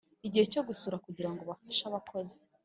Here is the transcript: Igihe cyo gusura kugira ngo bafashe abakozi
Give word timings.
Igihe 0.27 0.45
cyo 0.51 0.61
gusura 0.67 0.95
kugira 1.05 1.29
ngo 1.31 1.41
bafashe 1.49 1.83
abakozi 1.85 2.39